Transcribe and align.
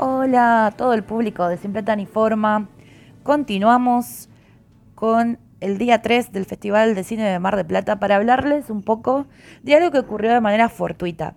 Hola 0.00 0.66
a 0.66 0.70
todo 0.70 0.94
el 0.94 1.02
público 1.02 1.48
de 1.48 1.56
Simple 1.56 1.82
Tan 1.82 1.98
y 1.98 2.06
Forma. 2.06 2.68
Continuamos 3.24 4.28
con 4.94 5.40
el 5.58 5.76
día 5.76 6.02
3 6.02 6.30
del 6.30 6.44
Festival 6.44 6.94
de 6.94 7.02
Cine 7.02 7.24
de 7.24 7.40
Mar 7.40 7.56
de 7.56 7.64
Plata 7.64 7.98
para 7.98 8.14
hablarles 8.14 8.70
un 8.70 8.84
poco 8.84 9.26
de 9.64 9.74
algo 9.74 9.90
que 9.90 9.98
ocurrió 9.98 10.32
de 10.32 10.40
manera 10.40 10.68
fortuita. 10.68 11.34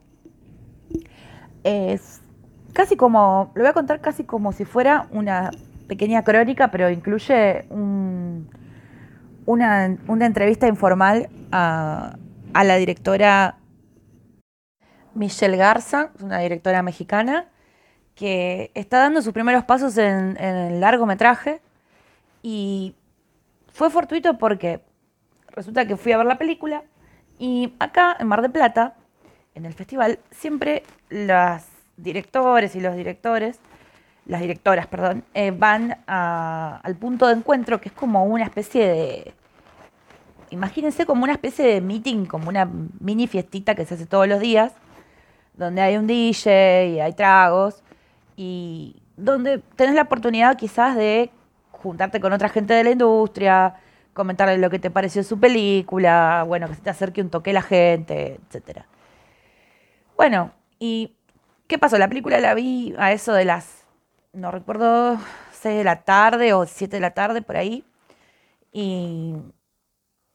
Es 1.64 2.22
casi 2.74 2.96
como, 2.96 3.52
lo 3.56 3.64
voy 3.64 3.70
a 3.72 3.74
contar 3.74 4.00
casi 4.00 4.26
como 4.26 4.52
si 4.52 4.64
fuera 4.64 5.08
una 5.10 5.50
pequeña 5.88 6.24
crónica, 6.24 6.70
pero 6.70 6.92
incluye 6.92 7.66
una, 9.48 9.98
una, 10.08 10.26
entrevista 10.28 10.68
informal 10.68 11.30
a 11.52 12.14
la 12.54 12.76
directora 12.76 13.58
Michelle 15.16 15.58
Garza, 15.58 16.12
una 16.22 16.38
directora 16.38 16.84
mexicana, 16.84 17.48
que 18.16 18.72
está 18.74 19.00
dando 19.00 19.22
sus 19.22 19.34
primeros 19.34 19.64
pasos 19.64 19.98
en, 19.98 20.38
el 20.38 20.80
largometraje 20.80 21.62
y 22.44 22.96
fue 23.72 23.90
fortuito 23.90 24.38
porque 24.38 24.82
resulta 25.48 25.86
que 25.86 25.98
fui 25.98 26.12
a 26.12 26.18
ver 26.18 26.26
la 26.26 26.38
película 26.38 26.84
y 27.40 27.74
acá 27.80 28.16
en 28.20 28.28
Mar 28.28 28.42
de 28.42 28.50
Plata, 28.50 28.96
en 29.56 29.66
el 29.66 29.74
festival, 29.74 30.20
siempre 30.30 30.84
los 31.10 31.64
directores 31.98 32.76
y 32.76 32.80
los 32.80 32.96
directores, 32.96 33.60
las 34.26 34.42
directoras, 34.42 34.88
perdón, 34.88 35.24
eh, 35.34 35.52
van 35.52 35.98
al 36.06 36.96
punto 36.96 37.28
de 37.28 37.34
encuentro 37.34 37.82
que 37.82 37.90
es 37.90 37.96
como 37.96 38.24
una 38.26 38.44
especie 38.44 38.88
de, 38.88 39.34
imagínense 40.52 41.06
como 41.06 41.24
una 41.24 41.34
especie 41.34 41.66
de 41.66 41.82
meeting, 41.82 42.26
como 42.26 42.50
una 42.50 42.70
mini 43.00 43.26
fiestita 43.26 43.74
que 43.74 43.86
se 43.86 43.96
hace 43.96 44.06
todos 44.06 44.28
los 44.28 44.40
días, 44.40 44.74
donde 45.56 45.82
hay 45.82 45.98
un 45.98 46.08
DJ 46.08 46.90
y 46.90 47.00
hay 47.00 47.14
tragos 47.14 47.84
y 48.36 49.02
donde 49.18 49.60
tenés 49.76 49.96
la 49.96 50.04
oportunidad 50.04 50.58
quizás 50.58 50.96
de 50.96 51.32
juntarte 51.72 52.20
con 52.20 52.34
otra 52.34 52.50
gente 52.50 52.74
de 52.74 52.84
la 52.84 52.92
industria, 52.92 53.76
comentarle 54.14 54.58
lo 54.58 54.70
que 54.70 54.80
te 54.80 54.92
pareció 54.92 55.24
su 55.24 55.40
película, 55.40 56.44
bueno, 56.48 56.68
que 56.68 56.76
se 56.76 56.82
te 56.82 56.90
acerque 56.90 57.22
un 57.22 57.30
toque 57.30 57.54
la 57.54 57.62
gente, 57.62 58.40
etc. 58.50 58.82
Bueno, 60.16 60.52
¿y 60.80 61.16
qué 61.68 61.80
pasó? 61.80 61.98
La 61.98 62.08
película 62.08 62.40
la 62.40 62.54
vi 62.54 62.94
a 62.98 63.12
eso 63.12 63.34
de 63.34 63.46
las, 63.46 63.86
no 64.34 64.52
recuerdo, 64.52 65.18
6 65.54 65.78
de 65.78 65.84
la 65.84 66.04
tarde 66.04 66.54
o 66.54 66.66
7 66.66 66.96
de 66.96 67.02
la 67.02 67.12
tarde, 67.12 67.42
por 67.42 67.58
ahí. 67.58 67.84
Y 68.72 69.36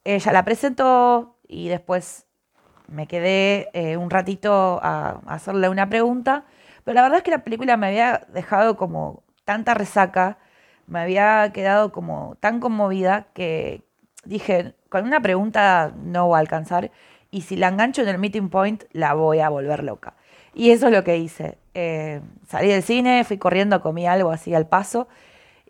ella 0.05 0.33
la 0.33 0.45
presentó 0.45 1.39
y 1.47 1.69
después 1.69 2.27
me 2.89 3.07
quedé 3.07 3.69
eh, 3.73 3.97
un 3.97 4.11
ratito 4.11 4.81
a 4.83 5.21
hacerle 5.27 5.69
una 5.69 5.89
pregunta 5.89 6.45
pero 6.87 6.95
la 6.95 7.03
verdad 7.03 7.19
es 7.19 7.25
que 7.25 7.33
la 7.33 7.43
película 7.43 7.77
me 7.77 7.89
había 7.89 8.29
dejado 8.33 8.77
como 8.77 9.25
tanta 9.45 9.75
resaca, 9.75 10.39
me 10.87 11.01
había 11.01 11.51
quedado 11.53 11.91
como 11.91 12.37
tan 12.39 12.61
conmovida 12.61 13.27
que 13.35 13.83
dije, 14.25 14.75
con 14.89 15.05
una 15.05 15.21
pregunta 15.21 15.93
no 15.97 16.29
voy 16.29 16.37
a 16.37 16.39
alcanzar 16.39 16.93
y 17.33 17.41
si 17.41 17.57
la 17.57 17.67
engancho 17.67 18.03
en 18.03 18.09
el 18.09 18.19
meeting 18.19 18.51
point 18.51 18.85
la 18.93 19.15
voy 19.15 19.41
a 19.41 19.49
volver 19.49 19.83
loca. 19.83 20.15
Y 20.55 20.71
eso 20.71 20.87
es 20.87 20.93
lo 20.93 21.03
que 21.03 21.17
hice. 21.19 21.59
Eh, 21.75 22.21
salí 22.47 22.69
del 22.69 22.85
cine, 22.85 23.25
fui 23.25 23.37
corriendo, 23.37 23.83
comí 23.83 24.07
algo 24.07 24.31
así 24.31 24.55
al 24.55 24.69
paso 24.69 25.09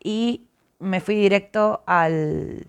y 0.05 0.47
me 0.81 1.00
fui 1.00 1.14
directo 1.14 1.83
al 1.87 2.67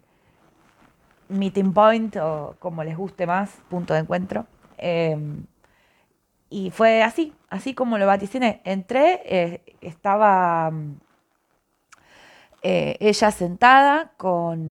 meeting 1.28 1.74
point 1.74 2.16
o 2.16 2.56
como 2.59 2.85
les 2.85 2.96
guste 2.96 3.28
más, 3.28 3.52
punto 3.69 3.94
de 3.94 4.00
encuentro. 4.00 4.47
Em, 4.78 5.44
y 6.50 6.72
fue 6.72 7.03
así, 7.03 7.34
así 7.50 7.74
como 7.74 7.97
lo 7.97 8.06
vaticiné. 8.08 8.62
Entré, 8.63 9.22
eh, 9.25 9.62
estaba 9.81 10.72
mm, 10.72 11.00
eh, 12.63 12.97
ella 13.00 13.31
sentada 13.31 14.13
con, 14.18 14.69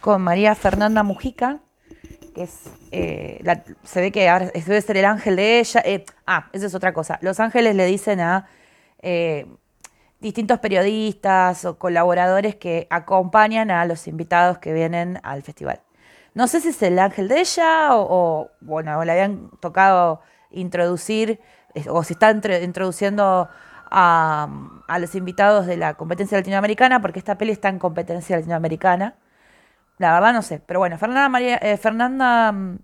con, 0.00 0.22
María 0.22 0.54
Fernanda 0.54 1.02
Mujica, 1.02 1.60
que 2.34 2.42
es, 2.42 2.70
eh, 2.92 3.42
se 3.84 4.00
ve 4.00 4.12
que 4.12 4.30
debe 4.66 4.80
ser 4.82 4.96
el 4.98 5.04
ángel 5.06 5.36
de 5.36 5.60
ella. 5.60 5.82
ah, 6.26 6.48
esa 6.52 6.66
es 6.66 6.74
otra 6.74 6.92
cosa. 6.92 7.18
Los 7.22 7.40
ángeles 7.40 7.74
le 7.74 7.86
dicen 7.86 8.20
a 8.20 8.48
distintos 10.20 10.58
periodistas 10.58 11.64
o 11.64 11.78
colaboradores 11.78 12.56
que 12.56 12.86
acompañan 12.90 13.70
a 13.70 13.84
los 13.84 14.08
invitados 14.08 14.58
que 14.58 14.72
vienen 14.72 15.20
al 15.22 15.42
festival. 15.42 15.80
No 16.34 16.48
sé 16.48 16.60
si 16.60 16.68
es 16.68 16.82
el 16.82 16.98
ángel 16.98 17.28
de 17.28 17.40
ella 17.40 17.94
o, 17.96 18.06
o 18.10 18.50
bueno, 18.60 19.04
le 19.04 19.12
habían 19.12 19.50
tocado 19.60 20.20
introducir 20.50 21.40
o 21.88 22.02
si 22.02 22.14
está 22.14 22.30
introduciendo 22.30 23.48
a, 23.90 24.48
los 25.00 25.14
invitados 25.14 25.66
de 25.66 25.76
la 25.76 25.94
competencia 25.94 26.38
latinoamericana, 26.38 27.00
porque 27.00 27.18
esta 27.18 27.38
peli 27.38 27.52
está 27.52 27.68
en 27.68 27.78
competencia 27.78 28.36
latinoamericana. 28.36 29.14
La 29.98 30.12
verdad 30.12 30.32
no 30.32 30.42
sé, 30.42 30.60
pero 30.64 30.80
bueno, 30.80 30.96
Fernanda, 30.98 31.28
María, 31.28 31.56
eh, 31.56 31.76
Fernanda 31.76 32.52
mm, 32.52 32.78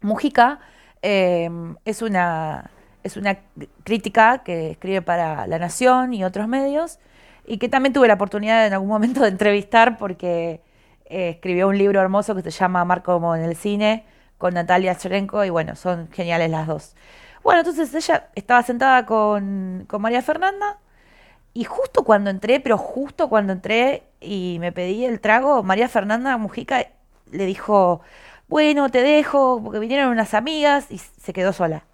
Mujica 0.00 0.60
em, 1.02 1.76
es, 1.84 2.02
una, 2.02 2.70
es 3.02 3.16
una 3.16 3.38
crítica 3.84 4.38
que 4.38 4.70
escribe 4.72 5.02
para 5.02 5.46
La 5.46 5.58
Nación 5.58 6.14
y 6.14 6.24
otros 6.24 6.48
medios 6.48 6.98
y 7.46 7.58
que 7.58 7.68
también 7.68 7.92
tuve 7.92 8.08
la 8.08 8.14
oportunidad 8.14 8.66
en 8.66 8.72
algún 8.72 8.88
momento 8.88 9.22
de 9.22 9.28
entrevistar 9.28 9.98
porque 9.98 10.62
eh, 11.06 11.30
escribió 11.30 11.68
un 11.68 11.76
libro 11.76 12.00
hermoso 12.00 12.34
que 12.34 12.42
se 12.42 12.50
llama 12.50 12.84
Marco 12.84 13.34
en 13.36 13.42
el 13.42 13.56
cine 13.56 14.06
con 14.42 14.54
Natalia 14.54 14.96
Cherenko 14.96 15.44
y 15.44 15.50
bueno, 15.50 15.76
son 15.76 16.10
geniales 16.10 16.50
las 16.50 16.66
dos. 16.66 16.96
Bueno, 17.44 17.60
entonces 17.60 17.94
ella 17.94 18.28
estaba 18.34 18.64
sentada 18.64 19.06
con, 19.06 19.86
María 20.00 20.20
Fernanda 20.20 20.80
y 21.54 21.62
justo 21.62 22.02
cuando 22.02 22.28
entré, 22.30 22.58
pero 22.58 22.76
justo 22.76 23.28
cuando 23.28 23.52
entré 23.52 24.02
y 24.20 24.58
me 24.58 24.72
pedí 24.72 25.04
el 25.04 25.20
trago, 25.20 25.62
María 25.62 25.88
Fernanda 25.88 26.36
Mujica 26.38 26.88
le 27.30 27.46
dijo, 27.46 28.00
bueno, 28.48 28.90
te 28.90 29.02
dejo, 29.02 29.60
porque 29.62 29.78
vinieron 29.78 30.10
unas 30.10 30.34
amigas 30.34 30.90
y 30.90 30.98
se 30.98 31.32
quedó 31.32 31.52
sola. 31.52 31.84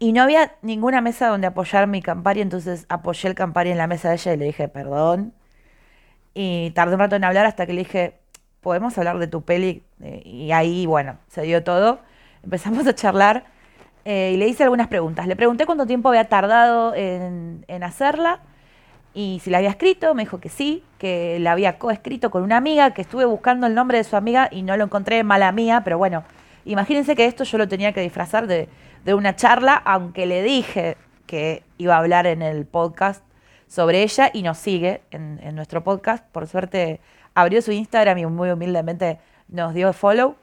Y 0.00 0.12
no 0.12 0.22
había 0.22 0.56
ninguna 0.62 1.00
mesa 1.00 1.28
donde 1.28 1.46
apoyar 1.46 1.86
mi 1.86 2.02
Campari, 2.02 2.40
entonces 2.40 2.86
apoyé 2.88 3.28
el 3.28 3.36
Campari 3.36 3.70
en 3.70 3.78
la 3.78 3.86
mesa 3.86 4.08
de 4.08 4.16
ella 4.16 4.34
y 4.34 4.36
le 4.36 4.46
dije, 4.46 4.68
perdón. 4.68 5.32
Y 6.34 6.72
tardé 6.72 6.94
un 6.94 7.00
rato 7.00 7.16
en 7.16 7.24
hablar 7.24 7.46
hasta 7.46 7.66
que 7.66 7.72
le 7.74 7.80
dije, 7.82 8.21
podemos 8.62 8.96
hablar 8.96 9.18
de 9.18 9.26
tu 9.26 9.42
peli. 9.42 9.82
Eh, 10.00 10.22
y 10.24 10.52
ahí, 10.52 10.86
bueno, 10.86 11.18
se 11.28 11.42
dio 11.42 11.62
todo. 11.62 11.98
Empezamos 12.42 12.86
a 12.86 12.94
charlar 12.94 13.44
eh, 14.04 14.32
y 14.34 14.36
le 14.36 14.48
hice 14.48 14.62
algunas 14.62 14.88
preguntas. 14.88 15.26
Le 15.26 15.36
pregunté 15.36 15.66
cuánto 15.66 15.86
tiempo 15.86 16.08
había 16.08 16.28
tardado 16.28 16.94
en, 16.94 17.64
hacerla 17.82 18.40
y 19.14 19.40
si 19.42 19.50
la 19.50 19.58
había 19.58 19.70
escrito. 19.70 20.14
Me 20.14 20.22
dijo 20.22 20.40
que 20.40 20.48
sí, 20.48 20.82
que 20.98 21.38
la 21.40 21.52
había 21.52 21.78
coescrito 21.78 22.30
con 22.30 22.42
una 22.42 22.56
amiga, 22.56 22.94
que 22.94 23.02
estuve 23.02 23.24
buscando 23.24 23.66
el 23.66 23.74
nombre 23.74 23.98
de 23.98 24.04
su 24.04 24.16
amiga 24.16 24.48
y 24.50 24.62
no 24.62 24.76
lo 24.76 24.84
encontré, 24.84 25.22
mala 25.24 25.52
mía, 25.52 25.82
pero 25.84 25.98
bueno, 25.98 26.24
imagínense 26.64 27.14
que 27.16 27.26
esto 27.26 27.44
yo 27.44 27.58
lo 27.58 27.68
tenía 27.68 27.92
que 27.92 28.00
disfrazar 28.00 28.46
de, 28.46 28.68
una 29.04 29.34
charla, 29.34 29.74
aunque 29.74 30.26
le 30.26 30.44
dije 30.44 30.96
que 31.26 31.64
iba 31.76 31.96
a 31.96 31.98
hablar 31.98 32.28
en 32.28 32.40
el 32.40 32.66
podcast 32.66 33.24
sobre 33.66 34.02
ella 34.02 34.30
y 34.32 34.42
nos 34.42 34.58
sigue 34.58 35.02
en, 35.10 35.40
en 35.42 35.56
nuestro 35.56 35.82
podcast. 35.82 36.24
Por 36.30 36.46
suerte 36.46 37.00
abrió 37.34 37.62
su 37.62 37.72
Instagram 37.72 38.18
y 38.18 38.26
muy 38.26 38.50
humildemente 38.50 39.18
nos 39.48 39.74
dio 39.74 39.92
follow. 39.92 40.36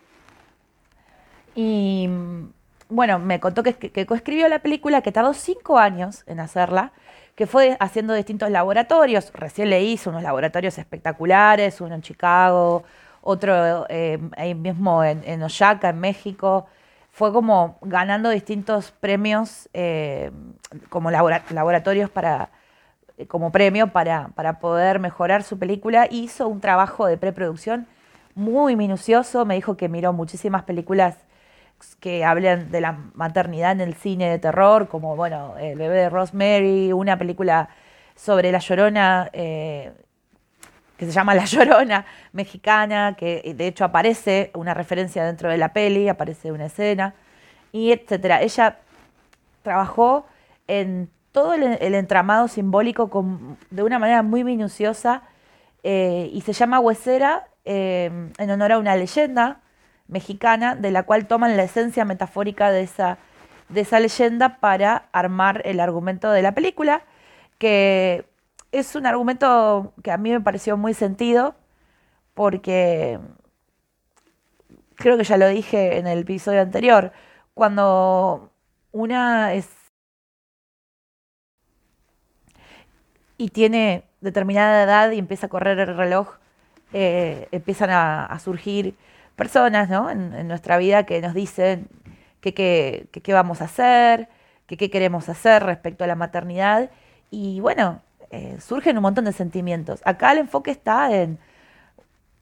Y 1.56 2.10
bueno, 2.90 3.20
me 3.20 3.40
contó 3.40 3.64
que, 3.64 3.74
que, 3.76 4.06
coescribió 4.06 4.48
la 4.48 4.60
película, 4.60 5.02
que 5.02 5.12
tardó 5.12 5.34
cinco 5.34 5.78
años 5.78 6.24
en 6.28 6.40
hacerla, 6.40 6.92
que 7.36 7.48
fue 7.48 7.78
haciendo 7.80 8.14
distintos 8.14 8.50
laboratorios. 8.50 9.32
Recién 9.34 9.70
le 9.70 9.82
hizo 9.84 10.10
unos 10.10 10.24
laboratorios 10.24 10.78
espectaculares, 10.78 11.82
uno 11.82 11.96
en 11.96 12.02
Chicago, 12.02 12.84
otro 13.22 13.86
eh, 13.90 14.20
ahí 14.38 14.56
mismo 14.56 15.04
en, 15.04 15.24
en, 15.26 15.42
Oaxaca, 15.42 15.90
en 15.90 16.00
México. 16.00 16.68
Fue 17.12 17.34
como 17.34 17.78
ganando 17.82 18.30
distintos 18.30 18.92
premios 18.92 19.70
eh, 19.74 20.32
como 20.90 21.12
laboratorios 21.12 22.10
para, 22.10 22.50
como 23.28 23.52
premio 23.52 23.88
para, 23.88 24.30
para 24.30 24.60
poder 24.60 25.00
mejorar 25.00 25.44
su 25.44 25.60
película. 25.60 26.08
Hizo 26.10 26.48
un 26.48 26.62
trabajo 26.62 27.06
de 27.06 27.18
preproducción 27.18 27.88
muy 28.36 28.76
minucioso. 28.76 29.46
Me 29.46 29.56
dijo 29.56 29.78
que 29.78 29.90
miró 29.90 30.14
muchísimas 30.14 30.64
películas 30.64 31.18
que 32.00 32.26
hablan 32.26 32.72
de 32.72 32.82
la 32.82 32.98
maternidad 33.14 33.72
en 33.72 33.82
el 33.82 33.94
cine 33.94 34.30
de 34.30 34.40
terror, 34.40 34.88
como 34.88 35.16
bueno, 35.16 35.56
El 35.58 35.78
bebé 35.78 35.96
de 35.98 36.10
Rosemary, 36.10 36.92
una 36.92 37.18
película 37.18 37.70
sobre 38.16 38.52
la 38.52 38.60
llorona, 38.60 39.30
eh, 39.32 39.94
que 40.98 41.06
se 41.06 41.12
llama 41.14 41.34
La 41.34 41.46
Llorona 41.46 42.06
mexicana, 42.34 43.16
que 43.18 43.54
de 43.56 43.68
hecho 43.68 43.86
aparece 43.86 44.52
una 44.54 44.74
referencia 44.74 45.24
dentro 45.24 45.50
de 45.50 45.58
la 45.58 45.72
peli, 45.72 46.10
aparece 46.10 46.52
una 46.52 46.66
escena, 46.66 47.16
y 47.72 47.94
etcétera. 47.94 48.42
Ella 48.42 48.80
trabajó 49.64 50.26
en 50.68 51.10
todo 51.32 51.54
el, 51.54 51.96
entramado 51.96 52.48
simbólico 52.48 53.10
de 53.70 53.84
una 53.84 54.00
manera 54.00 54.24
muy 54.24 54.44
minuciosa 54.44 55.24
eh, 55.84 56.30
y 56.34 56.42
se 56.42 56.54
llama 56.54 56.80
Huesera 56.80 57.48
eh, 57.66 58.32
en 58.38 58.50
honor 58.50 58.74
a 58.74 58.80
una 58.80 58.96
leyenda 58.96 59.62
mexicana 60.08 60.76
de 60.76 60.92
la 60.92 61.04
cual 61.04 61.28
toman 61.28 61.56
la 61.56 61.64
esencia 61.64 62.04
metafórica 62.06 62.72
de 62.72 62.82
esa, 62.82 63.20
de 63.70 63.82
esa 63.82 64.00
leyenda 64.00 64.60
para 64.60 65.10
armar 65.12 65.62
el 65.66 65.80
argumento 65.80 66.32
de 66.32 66.42
la 66.42 66.54
película. 66.54 67.04
que 67.60 68.26
es 68.72 68.96
un 68.96 69.06
argumento 69.06 69.94
que 70.04 70.12
a 70.12 70.18
mí 70.18 70.32
me 70.32 70.42
pareció 70.42 70.78
muy 70.78 70.94
sentido, 70.94 71.56
porque 72.34 73.20
creo 74.96 75.18
que 75.18 75.24
ya 75.24 75.38
lo 75.38 75.48
dije 75.48 75.98
en 75.98 76.08
el 76.08 76.20
episodio 76.20 76.62
anterior, 76.62 77.12
cuando 77.54 78.52
una 78.92 79.54
es 79.54 79.68
y 83.40 83.50
tiene 83.50 84.04
determinada 84.20 84.84
edad 84.84 85.12
y 85.12 85.18
empieza 85.18 85.48
a 85.48 85.50
correr 85.50 85.80
el 85.80 85.96
reloj, 85.96 86.36
eh, 86.92 87.48
empiezan 87.52 87.90
a, 87.90 88.38
surgir 88.40 88.96
personas 89.38 89.90
¿no? 89.90 90.12
en, 90.12 90.46
nuestra 90.48 90.78
vida 90.78 91.06
que 91.06 91.22
nos 91.22 91.34
dicen 91.34 91.88
qué 92.42 93.08
vamos 93.30 93.62
a 93.62 93.66
hacer, 93.66 94.28
qué 94.68 94.90
queremos 94.90 95.30
hacer 95.30 95.64
respecto 95.64 96.04
a 96.04 96.08
la 96.08 96.16
maternidad. 96.16 96.92
Y 97.32 97.62
bueno, 97.62 98.02
eh, 98.30 98.58
surgen 98.60 98.98
un 98.98 99.04
montón 99.04 99.24
de 99.24 99.32
sentimientos. 99.32 100.02
Acá 100.04 100.34
el 100.34 100.40
enfoque 100.40 100.72
está 100.72 101.16
en 101.16 101.40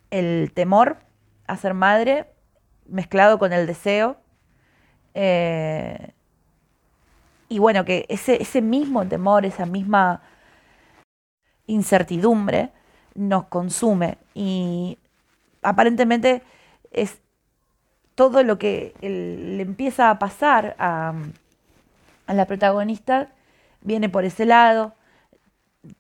el 0.10 0.52
temor 0.56 0.98
a 1.46 1.58
ser 1.58 1.76
madre 1.76 2.26
mezclado 2.88 3.38
con 3.38 3.54
el 3.54 3.68
deseo. 3.68 4.18
Eh, 5.14 6.12
y 7.50 7.60
bueno, 7.60 7.86
que 7.86 8.08
ese, 8.10 8.42
ese 8.42 8.64
mismo 8.64 9.08
temor, 9.08 9.46
esa 9.46 9.68
misma 9.68 10.24
incertidumbre 11.68 12.72
nos 13.16 13.46
consume 13.46 14.18
y 14.34 14.98
aparentemente 15.62 16.42
es 16.92 17.20
todo 18.16 18.44
lo 18.44 18.58
que 18.58 18.96
le 19.02 19.62
empieza 19.62 20.10
a 20.10 20.18
pasar 20.18 20.76
a, 20.80 21.14
la 22.28 22.46
protagonista 22.46 23.30
viene 23.82 24.10
por 24.10 24.26
ese 24.26 24.46
lado, 24.46 24.96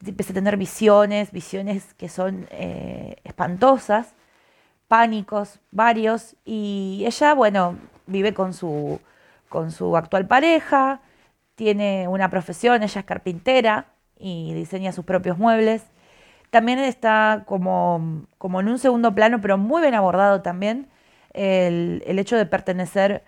empieza 0.05 0.33
a 0.33 0.33
tener 0.33 0.57
visiones, 0.57 1.31
visiones 1.31 1.93
que 1.93 2.09
son 2.09 2.47
eh, 2.49 3.17
espantosas, 3.23 4.13
pánicos 4.87 5.59
varios, 5.71 6.35
y 6.43 7.03
ella, 7.05 7.33
bueno, 7.33 7.77
vive 8.07 8.33
con 8.33 8.53
su, 8.53 8.99
con 9.47 9.71
su 9.71 9.95
actual 9.95 10.27
pareja, 10.27 11.01
tiene 11.55 12.07
una 12.07 12.29
profesión, 12.29 12.83
ella 12.83 12.99
es 12.99 13.05
carpintera, 13.05 13.85
y 14.19 14.53
diseña 14.53 14.91
sus 14.91 15.05
propios 15.05 15.37
muebles. 15.37 15.83
También 16.49 16.79
está 16.79 17.43
como, 17.45 18.25
como 18.37 18.61
en 18.61 18.69
un 18.69 18.79
segundo 18.79 19.13
plano, 19.13 19.41
pero 19.41 19.57
muy 19.57 19.81
bien 19.81 19.95
abordado 19.95 20.41
también, 20.41 20.87
el, 21.33 22.01
hecho 22.05 22.37
de 22.37 22.45
pertenecer 22.45 23.23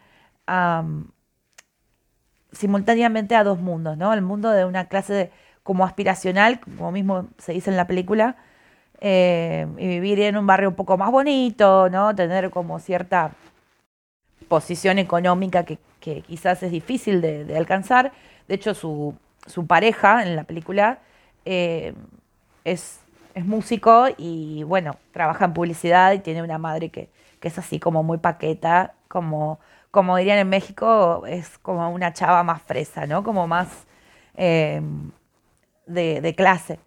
simultáneamente 2.52 3.36
a 3.36 3.44
dos 3.44 3.60
mundos, 3.60 3.98
¿no? 3.98 4.14
El 4.14 4.22
mundo 4.22 4.50
de 4.52 4.66
una 4.66 4.86
clase 4.86 5.32
como 5.64 5.86
aspiracional, 5.86 6.60
como 6.60 6.92
mismo 6.92 7.28
se 7.38 7.54
dice 7.54 7.70
en 7.70 7.78
la 7.78 7.88
película, 7.88 8.38
eh, 9.02 9.68
y 9.78 9.88
vivir 9.88 10.22
en 10.22 10.38
un 10.38 10.48
barrio 10.48 10.70
un 10.70 10.76
poco 10.76 10.98
más 10.98 11.12
bonito, 11.12 11.90
¿no? 11.90 12.16
Tener 12.16 12.50
como 12.50 12.80
cierta 12.80 13.32
posición 14.48 14.98
económica 14.98 15.64
que, 15.64 15.78
quizás 16.00 16.64
es 16.64 16.72
difícil 16.72 17.22
de 17.22 17.56
alcanzar. 17.58 18.12
De 18.48 18.56
hecho, 18.56 18.74
su, 18.74 19.16
su 19.46 19.68
pareja 19.68 20.24
en 20.24 20.36
la 20.36 20.44
película 20.44 21.00
eh, 21.46 21.94
es, 22.64 23.00
músico 23.36 24.08
y 24.18 24.64
bueno, 24.64 24.98
trabaja 25.14 25.46
en 25.46 25.54
publicidad 25.54 26.12
y 26.12 26.20
tiene 26.20 26.44
una 26.44 26.58
madre 26.58 26.90
que, 26.90 27.10
es 27.42 27.58
así 27.58 27.80
como 27.80 28.04
muy 28.04 28.18
paqueta, 28.18 28.96
como, 29.08 29.60
como 29.92 30.18
dirían 30.18 30.40
en 30.40 30.50
México, 30.50 31.24
es 31.26 31.58
como 31.60 31.90
una 31.90 32.12
chava 32.12 32.44
más 32.44 32.62
fresa, 32.62 33.08
¿no? 33.08 33.24
Como 33.24 33.48
más 33.48 33.70
eh, 34.36 34.82
de, 35.86 36.36
clase. 36.36 36.80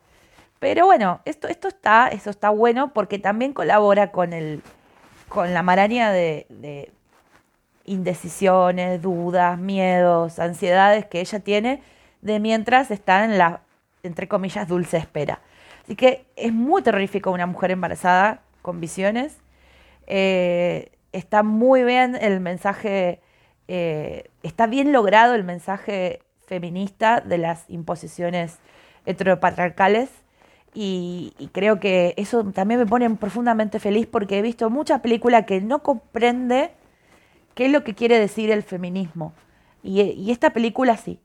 Pero 0.58 0.84
bueno, 0.84 1.20
esto, 1.25 1.49
esto 1.49 1.69
está, 1.69 2.08
eso 2.08 2.28
está 2.28 2.50
bueno 2.50 2.93
porque 2.93 3.19
también 3.19 3.54
colabora 3.54 4.12
con 4.12 4.34
el, 4.34 4.62
con 5.31 5.54
la 5.54 5.62
maraña 5.62 6.12
de, 6.12 6.44
de 6.50 6.93
indecisiones, 7.87 9.00
dudas, 9.00 9.58
miedos, 9.58 10.38
ansiedades 10.38 11.06
que 11.06 11.20
ella 11.20 11.40
tiene 11.40 11.82
de 12.23 12.41
mientras 12.41 12.91
está 12.91 13.25
en 13.25 13.37
la, 13.37 13.61
entre 14.03 14.29
comillas, 14.29 14.67
dulce 14.67 14.97
espera. 14.97 15.41
Así 15.85 15.97
que 15.97 16.25
es 16.37 16.53
muy 16.53 16.81
terrorífico 16.83 17.31
una 17.31 17.47
mujer 17.47 17.73
embarazada 17.73 18.41
con 18.63 18.81
visiones. 18.81 19.37
Eh, 20.07 20.93
está 21.13 21.43
muy 21.43 21.83
bien 21.85 22.17
el 22.17 22.41
mensaje, 22.41 23.21
eh, 23.69 24.31
está 24.43 24.67
bien 24.67 24.93
logrado 24.93 25.35
el 25.35 25.45
mensaje 25.45 26.21
feminista 26.47 27.21
de 27.21 27.39
las 27.39 27.69
imposiciones 27.69 28.59
heteropatriarcales 29.05 30.09
y, 30.75 31.35
creo 31.53 31.81
que 31.81 32.15
eso 32.17 32.45
también 32.45 32.81
me 32.81 32.87
pone 32.87 33.11
profundamente 33.11 33.79
feliz 33.81 34.07
porque 34.07 34.39
he 34.39 34.43
visto 34.43 34.71
muchas 34.71 35.01
películas 35.01 35.45
que 35.45 35.61
no 35.61 35.83
comprende 35.83 36.71
qué 37.55 37.67
es 37.67 37.73
lo 37.73 37.85
que 37.85 37.95
quiere 37.95 38.19
decir 38.19 38.51
el 38.51 38.63
feminismo. 38.63 39.35
Y 39.83 40.31
esta 40.31 40.51
película 40.51 40.97
sí, 40.97 41.19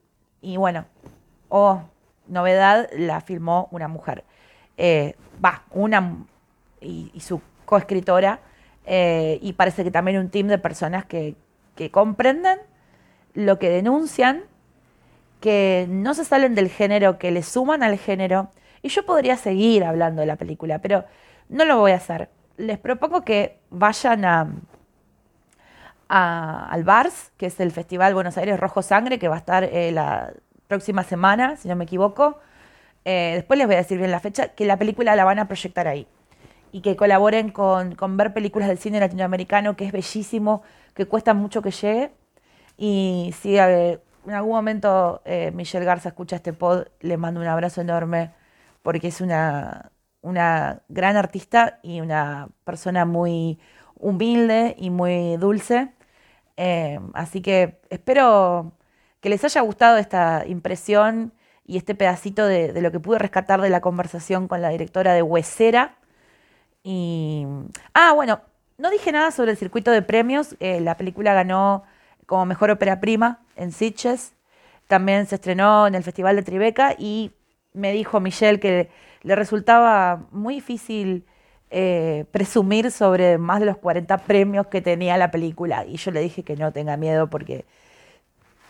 y 0.47 0.55
bueno, 0.55 0.85
oh, 1.49 1.81
novedad, 2.27 2.87
la 2.93 3.19
filmó 3.19 3.67
una 3.71 3.89
mujer. 3.89 4.23
Eh, 4.77 5.15
va, 5.43 5.63
una 5.71 6.25
y, 6.79 7.11
su 7.19 7.41
coescritora. 7.65 8.39
Eh, 8.85 9.39
y 9.41 9.51
parece 9.53 9.83
que 9.83 9.91
también 9.91 10.17
un 10.17 10.29
team 10.29 10.47
de 10.47 10.57
personas 10.57 11.03
que, 11.03 11.35
que 11.75 11.91
comprenden 11.91 12.59
lo 13.33 13.59
que 13.59 13.69
denuncian, 13.69 14.43
que 15.41 15.85
no 15.89 16.13
se 16.13 16.23
salen 16.23 16.55
del 16.55 16.69
género, 16.69 17.19
que 17.19 17.31
le 17.31 17.43
suman 17.43 17.83
al 17.83 17.97
género. 17.97 18.49
Y 18.81 18.87
yo 18.87 19.05
podría 19.05 19.35
seguir 19.35 19.83
hablando 19.83 20.21
de 20.21 20.27
la 20.27 20.37
película, 20.37 20.79
pero 20.79 21.03
no 21.49 21.65
lo 21.65 21.77
voy 21.77 21.91
a 21.91 21.97
hacer. 21.97 22.29
Les 22.55 22.77
propongo 22.77 23.23
que 23.23 23.59
vayan 23.69 24.23
a, 24.23 24.49
al 26.09 26.83
BARS, 26.83 27.31
que 27.37 27.47
es 27.47 27.59
el 27.59 27.71
Festival 27.71 28.13
Buenos 28.13 28.37
Aires 28.37 28.59
Rojo 28.59 28.81
Sangre, 28.81 29.19
que 29.19 29.27
va 29.27 29.35
a 29.35 29.39
estar 29.39 29.63
eh, 29.63 29.91
la 29.91 30.33
próxima 30.67 31.03
semana, 31.03 31.55
si 31.57 31.67
no 31.67 31.75
me 31.75 31.85
equivoco. 31.85 32.39
Eh, 33.05 33.33
después 33.35 33.57
les 33.57 33.67
voy 33.67 33.75
a 33.75 33.79
decir 33.79 33.97
bien 33.97 34.11
la 34.11 34.19
fecha, 34.19 34.49
que 34.49 34.65
la 34.65 34.77
película 34.77 35.15
la 35.15 35.25
van 35.25 35.39
a 35.39 35.47
proyectar 35.47 35.87
ahí. 35.87 36.07
Y 36.71 36.81
que 36.81 36.95
colaboren 36.95 37.51
con, 37.51 37.95
ver 38.17 38.33
películas 38.33 38.67
del 38.67 38.77
cine 38.77 38.99
latinoamericano, 38.99 39.75
que 39.75 39.85
es 39.85 39.91
bellísimo, 39.91 40.63
que 40.93 41.05
cuesta 41.05 41.33
mucho 41.33 41.61
que 41.61 41.71
llegue. 41.71 42.11
Y 42.77 43.33
si 43.41 43.57
en 43.57 43.99
algún 44.33 44.51
momento 44.51 45.21
eh, 45.25 45.51
Michelle 45.53 45.85
Garza 45.85 46.09
escucha 46.09 46.35
este 46.37 46.53
pod, 46.53 46.87
le 46.99 47.17
mando 47.17 47.39
un 47.39 47.47
abrazo 47.47 47.81
enorme, 47.81 48.31
porque 48.83 49.07
es 49.07 49.21
una, 49.21 49.91
una 50.21 50.81
gran 50.89 51.15
artista 51.17 51.79
y 51.83 52.01
una 52.01 52.49
persona 52.65 53.05
muy 53.05 53.59
humilde 53.95 54.75
y 54.77 54.89
muy 54.89 55.37
dulce. 55.37 55.93
Eh, 56.57 56.99
así 57.13 57.41
que 57.41 57.79
espero 57.89 58.73
que 59.21 59.29
les 59.29 59.43
haya 59.43 59.61
gustado 59.61 59.97
esta 59.97 60.43
impresión 60.47 61.33
y 61.65 61.77
este 61.77 61.95
pedacito 61.95 62.45
de, 62.45 62.81
lo 62.81 62.91
que 62.91 62.99
pude 62.99 63.19
rescatar 63.19 63.61
de 63.61 63.69
la 63.69 63.81
conversación 63.81 64.47
con 64.47 64.61
la 64.61 64.69
directora 64.69 65.13
de 65.13 65.21
Huesera. 65.21 65.97
Y. 66.83 67.45
Ah, 67.93 68.13
bueno, 68.13 68.41
no 68.77 68.89
dije 68.89 69.11
nada 69.11 69.31
sobre 69.31 69.51
el 69.51 69.57
circuito 69.57 69.91
de 69.91 70.01
premios. 70.01 70.55
Eh, 70.59 70.79
la 70.81 70.97
película 70.97 71.33
ganó 71.33 71.83
como 72.25 72.45
mejor 72.45 72.71
ópera 72.71 72.99
prima 72.99 73.41
en 73.55 73.71
Sitges. 73.71 74.33
También 74.87 75.25
se 75.27 75.35
estrenó 75.35 75.87
en 75.87 75.95
el 75.95 76.03
Festival 76.03 76.35
de 76.37 76.43
Tribeca 76.43 76.95
y 76.97 77.31
me 77.73 77.91
dijo 77.91 78.19
Michelle 78.19 78.59
que 78.59 78.89
le 79.23 79.35
resultaba 79.35 80.27
muy 80.31 80.55
difícil 80.55 81.25
eh, 81.69 82.25
presumir 82.31 82.91
sobre 82.91 83.37
más 83.37 83.59
de 83.59 83.65
los 83.65 83.77
40 83.77 84.17
premios 84.19 84.67
que 84.67 84.81
tenía 84.81 85.17
la 85.17 85.31
película. 85.31 85.85
Y 85.85 85.97
yo 85.97 86.11
le 86.11 86.21
dije 86.21 86.43
que 86.43 86.55
no 86.55 86.71
tenga 86.71 86.97
miedo 86.97 87.29
porque 87.29 87.65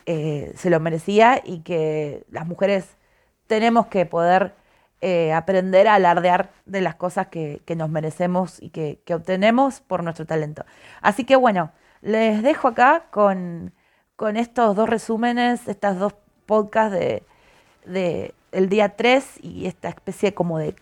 eh, 0.08 0.54
se 0.56 0.70
lo 0.70 0.80
merecía 0.80 1.42
y 1.44 1.60
que 1.60 2.26
las 2.32 2.48
mujeres 2.48 2.98
tenemos 3.48 3.88
que 3.88 4.06
poder 4.06 4.54
eh, 5.02 5.32
aprender 5.34 5.88
a 5.88 5.96
alardear 5.96 6.52
de 6.66 6.82
las 6.82 6.96
cosas 6.96 7.28
que, 7.28 7.62
nos 7.76 7.90
merecemos 7.90 8.62
y 8.62 8.70
que, 8.70 9.00
obtenemos 9.14 9.82
por 9.82 10.04
nuestro 10.04 10.26
talento. 10.26 10.66
Así 11.02 11.24
que 11.24 11.36
bueno, 11.36 11.72
les 12.02 12.42
dejo 12.42 12.70
acá 12.70 13.06
con, 13.12 13.74
con 14.16 14.38
estos 14.38 14.76
dos 14.76 14.90
resúmenes, 14.90 15.68
estas 15.68 16.00
dos 16.00 16.16
podcasts 16.48 16.98
de, 16.98 17.24
de 17.86 18.34
el 18.52 18.70
día 18.70 18.96
3 18.96 19.40
y 19.44 19.68
esta 19.68 19.90
especie 19.90 20.34
como 20.34 20.58
de 20.58 20.74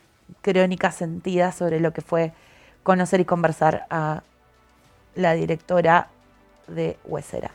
crónica 0.42 0.92
sentida 0.92 1.52
sobre 1.52 1.80
lo 1.80 1.94
que 1.94 2.02
fue 2.02 2.34
conocer 2.84 3.20
y 3.20 3.26
conversar 3.26 3.86
a 3.90 4.24
la 5.16 5.34
directora 5.34 6.10
de 6.68 6.98
Huesera. 7.06 7.52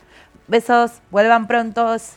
Besos, 0.47 1.01
vuelvan 1.11 1.47
prontos. 1.47 2.13